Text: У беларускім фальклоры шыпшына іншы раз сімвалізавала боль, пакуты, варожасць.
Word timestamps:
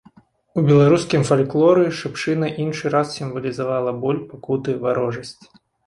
У 0.59 0.61
беларускім 0.69 1.25
фальклоры 1.31 1.85
шыпшына 2.01 2.51
іншы 2.65 2.95
раз 2.97 3.07
сімвалізавала 3.19 3.97
боль, 4.03 4.23
пакуты, 4.35 4.71
варожасць. 4.85 5.43